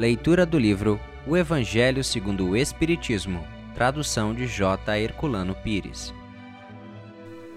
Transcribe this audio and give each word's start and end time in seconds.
Leitura 0.00 0.46
do 0.46 0.58
livro 0.58 0.98
O 1.26 1.36
Evangelho 1.36 2.02
segundo 2.02 2.48
o 2.48 2.56
Espiritismo, 2.56 3.46
tradução 3.74 4.32
de 4.32 4.46
J. 4.46 4.98
Herculano 4.98 5.54
Pires. 5.54 6.14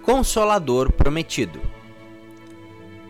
Consolador 0.01 0.91
Prometido. 0.91 1.61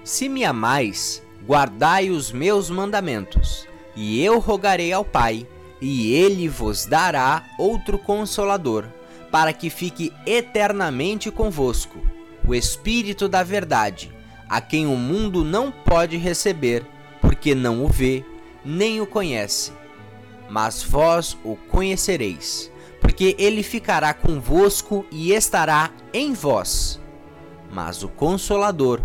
Se 0.04 0.30
me 0.30 0.46
amais, 0.46 1.26
guardai 1.48 2.12
os 2.12 2.32
meus 2.32 2.70
mandamentos, 2.70 3.68
e 3.96 4.24
eu 4.24 4.38
rogarei 4.38 4.94
ao 4.94 5.04
Pai, 5.04 5.48
e 5.82 6.14
ele 6.14 6.48
vos 6.48 6.86
dará 6.86 7.44
outro 7.58 7.98
consolador, 7.98 8.86
para 9.32 9.52
que 9.52 9.72
fique 9.72 10.14
eternamente 10.28 11.32
convosco, 11.32 11.98
o 12.48 12.54
Espírito 12.54 13.28
da 13.28 13.42
Verdade, 13.42 14.14
a 14.48 14.62
quem 14.62 14.86
o 14.86 14.96
mundo 14.96 15.44
não 15.44 15.72
pode 15.72 16.18
receber, 16.18 16.86
porque 17.20 17.56
não 17.56 17.84
o 17.84 17.88
vê 17.88 18.24
nem 18.64 19.02
o 19.02 19.08
conhece. 19.08 19.72
Mas 20.50 20.84
vós 20.84 21.38
o 21.44 21.56
conhecereis, 21.56 22.72
porque 23.02 23.36
ele 23.40 23.64
ficará 23.64 24.14
convosco 24.14 25.06
e 25.12 25.32
estará 25.34 25.92
em 26.14 26.34
vós. 26.34 27.00
Mas 27.72 28.04
o 28.04 28.10
Consolador, 28.10 29.02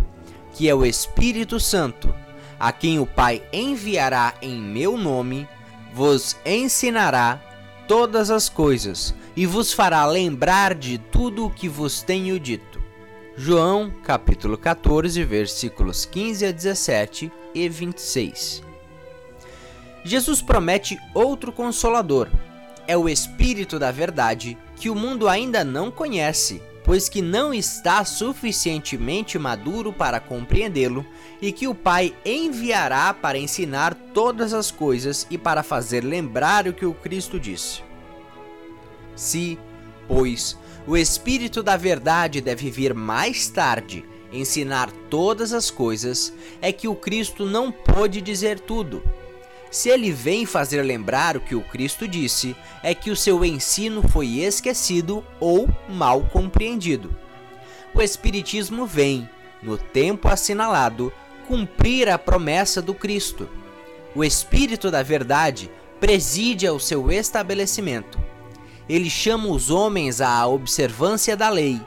que 0.52 0.68
é 0.68 0.74
o 0.74 0.84
Espírito 0.84 1.58
Santo, 1.58 2.14
a 2.60 2.72
quem 2.72 2.98
o 2.98 3.06
Pai 3.06 3.42
enviará 3.52 4.34
em 4.42 4.60
meu 4.60 4.96
nome, 4.96 5.48
vos 5.94 6.36
ensinará 6.44 7.40
todas 7.86 8.30
as 8.30 8.48
coisas 8.48 9.14
e 9.34 9.46
vos 9.46 9.72
fará 9.72 10.04
lembrar 10.04 10.74
de 10.74 10.98
tudo 10.98 11.46
o 11.46 11.50
que 11.50 11.68
vos 11.68 12.02
tenho 12.02 12.38
dito. 12.38 12.78
João, 13.36 13.90
capítulo 14.02 14.58
14, 14.58 15.22
versículos 15.24 16.04
15 16.04 16.46
a 16.46 16.52
17 16.52 17.32
e 17.54 17.68
26. 17.68 18.67
Jesus 20.04 20.40
promete 20.40 20.98
outro 21.12 21.52
consolador. 21.52 22.28
É 22.86 22.96
o 22.96 23.08
Espírito 23.08 23.78
da 23.78 23.90
Verdade 23.90 24.56
que 24.76 24.88
o 24.88 24.94
mundo 24.94 25.28
ainda 25.28 25.64
não 25.64 25.90
conhece, 25.90 26.62
pois 26.84 27.08
que 27.08 27.20
não 27.20 27.52
está 27.52 28.04
suficientemente 28.04 29.38
maduro 29.38 29.92
para 29.92 30.20
compreendê-lo, 30.20 31.04
e 31.42 31.52
que 31.52 31.68
o 31.68 31.74
Pai 31.74 32.14
enviará 32.24 33.12
para 33.12 33.36
ensinar 33.38 33.94
todas 34.14 34.54
as 34.54 34.70
coisas 34.70 35.26
e 35.30 35.36
para 35.36 35.62
fazer 35.62 36.02
lembrar 36.02 36.66
o 36.66 36.72
que 36.72 36.86
o 36.86 36.94
Cristo 36.94 37.38
disse. 37.38 37.82
Se, 39.14 39.58
pois, 40.06 40.56
o 40.86 40.96
Espírito 40.96 41.62
da 41.62 41.76
Verdade 41.76 42.40
deve 42.40 42.70
vir 42.70 42.94
mais 42.94 43.48
tarde 43.48 44.04
ensinar 44.32 44.90
todas 45.10 45.52
as 45.52 45.70
coisas, 45.70 46.32
é 46.60 46.70
que 46.72 46.86
o 46.86 46.94
Cristo 46.94 47.44
não 47.44 47.72
pôde 47.72 48.20
dizer 48.20 48.60
tudo 48.60 49.02
se 49.70 49.88
ele 49.88 50.10
vem 50.10 50.46
fazer 50.46 50.82
lembrar 50.82 51.36
o 51.36 51.40
que 51.40 51.54
o 51.54 51.60
Cristo 51.60 52.08
disse, 52.08 52.56
é 52.82 52.94
que 52.94 53.10
o 53.10 53.16
seu 53.16 53.44
ensino 53.44 54.06
foi 54.08 54.38
esquecido 54.38 55.24
ou 55.38 55.68
mal 55.88 56.22
compreendido. 56.22 57.14
O 57.94 58.00
Espiritismo 58.00 58.86
vem, 58.86 59.28
no 59.62 59.76
tempo 59.76 60.28
assinalado, 60.28 61.12
cumprir 61.46 62.08
a 62.08 62.18
promessa 62.18 62.80
do 62.80 62.94
Cristo. 62.94 63.48
O 64.14 64.24
Espírito 64.24 64.90
da 64.90 65.02
Verdade 65.02 65.70
preside 66.00 66.66
ao 66.66 66.78
seu 66.78 67.10
estabelecimento. 67.10 68.18
Ele 68.88 69.10
chama 69.10 69.48
os 69.48 69.70
homens 69.70 70.20
à 70.20 70.46
observância 70.46 71.36
da 71.36 71.50
lei, 71.50 71.80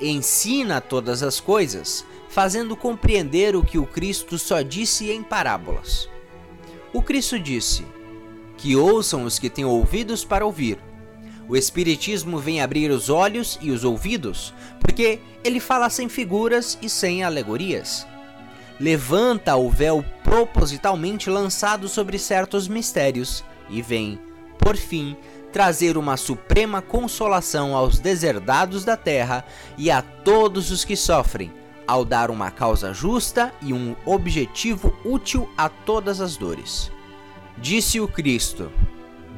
ensina 0.00 0.80
todas 0.80 1.22
as 1.22 1.40
coisas, 1.40 2.04
fazendo 2.28 2.76
compreender 2.76 3.56
o 3.56 3.62
que 3.62 3.78
o 3.78 3.86
Cristo 3.86 4.38
só 4.38 4.62
disse 4.62 5.10
em 5.10 5.22
parábolas. 5.22 6.08
O 6.92 7.02
Cristo 7.02 7.38
disse: 7.38 7.84
Que 8.56 8.76
ouçam 8.76 9.24
os 9.24 9.38
que 9.38 9.50
têm 9.50 9.64
ouvidos 9.64 10.24
para 10.24 10.46
ouvir. 10.46 10.78
O 11.48 11.56
Espiritismo 11.56 12.38
vem 12.38 12.60
abrir 12.60 12.90
os 12.90 13.08
olhos 13.08 13.58
e 13.62 13.70
os 13.70 13.84
ouvidos, 13.84 14.52
porque 14.80 15.20
ele 15.44 15.60
fala 15.60 15.88
sem 15.88 16.08
figuras 16.08 16.76
e 16.82 16.88
sem 16.88 17.22
alegorias. 17.22 18.06
Levanta 18.80 19.56
o 19.56 19.70
véu 19.70 20.04
propositalmente 20.24 21.30
lançado 21.30 21.88
sobre 21.88 22.18
certos 22.18 22.66
mistérios 22.66 23.44
e 23.70 23.80
vem, 23.80 24.18
por 24.58 24.76
fim, 24.76 25.16
trazer 25.52 25.96
uma 25.96 26.16
suprema 26.16 26.82
consolação 26.82 27.74
aos 27.74 27.98
deserdados 27.98 28.84
da 28.84 28.96
terra 28.96 29.44
e 29.78 29.90
a 29.90 30.02
todos 30.02 30.70
os 30.70 30.84
que 30.84 30.96
sofrem, 30.96 31.52
ao 31.86 32.04
dar 32.04 32.30
uma 32.30 32.50
causa 32.50 32.92
justa 32.92 33.52
e 33.62 33.72
um 33.72 33.94
objetivo 34.04 34.94
útil 35.04 35.48
a 35.56 35.68
todas 35.68 36.20
as 36.20 36.36
dores. 36.36 36.90
Disse 37.58 38.00
o 38.00 38.08
Cristo: 38.08 38.70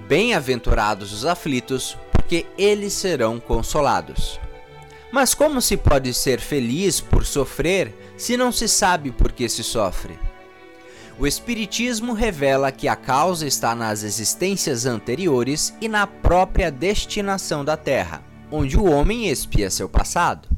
Bem-aventurados 0.09 1.12
os 1.12 1.25
aflitos, 1.25 1.97
porque 2.10 2.47
eles 2.56 2.92
serão 2.92 3.38
consolados. 3.38 4.41
Mas 5.12 5.34
como 5.34 5.60
se 5.60 5.76
pode 5.76 6.12
ser 6.12 6.41
feliz 6.41 7.00
por 7.00 7.25
sofrer 7.25 7.94
se 8.16 8.36
não 8.36 8.53
se 8.53 8.69
sabe 8.69 9.10
por 9.10 9.32
que 9.32 9.48
se 9.48 9.65
sofre? 9.65 10.19
O 11.19 11.26
Espiritismo 11.26 12.12
revela 12.12 12.70
que 12.70 12.86
a 12.86 12.94
causa 12.94 13.47
está 13.47 13.75
nas 13.75 14.03
existências 14.03 14.86
anteriores 14.86 15.75
e 15.80 15.88
na 15.88 16.06
própria 16.06 16.70
destinação 16.70 17.65
da 17.65 17.76
Terra, 17.76 18.22
onde 18.50 18.78
o 18.78 18.84
homem 18.84 19.28
expia 19.28 19.70
seu 19.70 19.88
passado 19.88 20.57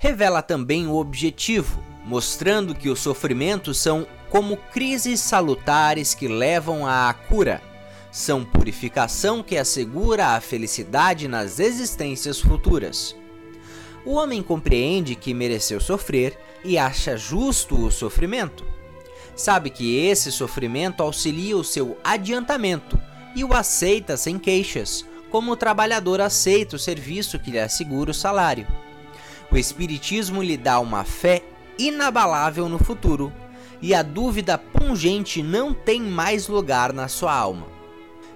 revela 0.00 0.40
também 0.40 0.86
o 0.86 0.96
objetivo, 0.96 1.84
mostrando 2.06 2.74
que 2.74 2.88
os 2.88 3.00
sofrimentos 3.00 3.78
são 3.78 4.06
como 4.30 4.56
crises 4.56 5.20
salutares 5.20 6.14
que 6.14 6.26
levam 6.26 6.86
à 6.86 7.12
cura, 7.12 7.60
são 8.10 8.42
purificação 8.42 9.42
que 9.42 9.58
assegura 9.58 10.28
a 10.28 10.40
felicidade 10.40 11.28
nas 11.28 11.60
existências 11.60 12.40
futuras. 12.40 13.14
O 14.02 14.14
homem 14.14 14.42
compreende 14.42 15.14
que 15.14 15.34
mereceu 15.34 15.78
sofrer 15.78 16.38
e 16.64 16.78
acha 16.78 17.18
justo 17.18 17.78
o 17.78 17.90
sofrimento. 17.90 18.64
Sabe 19.36 19.68
que 19.68 19.98
esse 19.98 20.32
sofrimento 20.32 21.02
auxilia 21.02 21.56
o 21.58 21.64
seu 21.64 21.98
adiantamento 22.02 22.98
e 23.36 23.44
o 23.44 23.52
aceita 23.52 24.16
sem 24.16 24.38
queixas, 24.38 25.04
como 25.30 25.52
o 25.52 25.56
trabalhador 25.56 26.22
aceita 26.22 26.76
o 26.76 26.78
serviço 26.78 27.38
que 27.38 27.50
lhe 27.50 27.60
assegura 27.60 28.10
o 28.10 28.14
salário. 28.14 28.66
O 29.52 29.56
Espiritismo 29.56 30.42
lhe 30.42 30.56
dá 30.56 30.78
uma 30.78 31.02
fé 31.02 31.42
inabalável 31.76 32.68
no 32.68 32.78
futuro, 32.78 33.32
e 33.82 33.92
a 33.94 34.02
dúvida 34.02 34.56
pungente 34.56 35.42
não 35.42 35.74
tem 35.74 36.00
mais 36.00 36.46
lugar 36.46 36.92
na 36.92 37.08
sua 37.08 37.34
alma. 37.34 37.66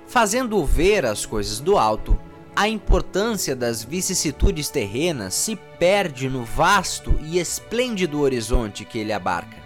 Fazendo 0.08 0.64
ver 0.64 1.06
as 1.06 1.24
coisas 1.24 1.60
do 1.60 1.78
alto, 1.78 2.18
a 2.56 2.68
importância 2.68 3.54
das 3.54 3.84
vicissitudes 3.84 4.68
terrenas 4.68 5.34
se 5.34 5.56
perde 5.78 6.28
no 6.28 6.44
vasto 6.44 7.14
e 7.22 7.38
esplêndido 7.38 8.20
horizonte 8.20 8.84
que 8.84 8.98
ele 8.98 9.12
abarca. 9.12 9.62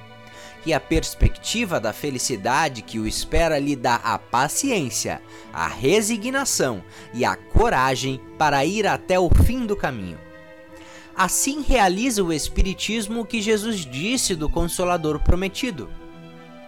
E 0.67 0.75
a 0.75 0.81
perspectiva 0.81 1.81
da 1.81 1.93
felicidade 1.93 2.83
que 2.83 2.99
o 2.99 3.07
espera 3.07 3.59
lhe 3.59 3.77
dá 3.77 3.97
a 3.97 4.19
paciência, 4.19 5.23
a 5.53 5.67
resignação 5.67 6.83
e 7.15 7.25
a 7.25 7.37
coragem 7.37 8.21
para 8.37 8.65
ir 8.65 8.87
até 8.87 9.19
o 9.19 9.31
fim 9.31 9.65
do 9.65 9.77
caminho. 9.77 10.28
Assim 11.19 11.63
realiza 11.63 12.23
o 12.23 12.33
Espiritismo 12.33 13.23
o 13.23 13.27
que 13.27 13.43
Jesus 13.43 13.85
disse 13.85 14.37
do 14.37 14.49
Consolador 14.49 15.19
prometido: 15.19 15.91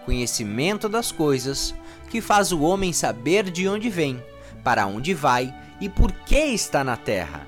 conhecimento 0.03 0.89
das 0.89 1.09
coisas 1.09 1.73
que 2.09 2.19
faz 2.19 2.51
o 2.51 2.59
homem 2.59 2.91
saber 2.91 3.49
de 3.49 3.65
onde 3.65 3.89
vem, 3.89 4.21
para 4.61 4.85
onde 4.85 5.13
vai 5.13 5.55
e 5.79 5.87
por 5.87 6.11
que 6.11 6.35
está 6.35 6.83
na 6.83 6.97
terra. 6.97 7.47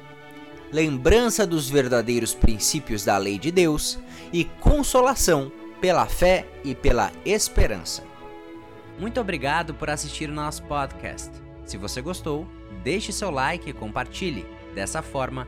Lembrança 0.72 1.46
dos 1.46 1.70
verdadeiros 1.70 2.34
princípios 2.34 3.04
da 3.04 3.18
lei 3.18 3.38
de 3.38 3.52
Deus 3.52 4.00
e 4.32 4.46
consolação 4.46 5.52
pela 5.82 6.06
fé 6.06 6.48
e 6.64 6.74
pela 6.74 7.12
esperança. 7.26 8.02
Muito 8.98 9.20
obrigado 9.20 9.74
por 9.74 9.90
assistir 9.90 10.30
o 10.30 10.34
nosso 10.34 10.64
podcast. 10.64 11.30
Se 11.66 11.78
você 11.78 12.02
gostou, 12.02 12.48
deixe 12.82 13.12
seu 13.12 13.30
like 13.30 13.70
e 13.70 13.74
compartilhe. 13.74 14.46
Dessa 14.74 15.02
forma, 15.02 15.48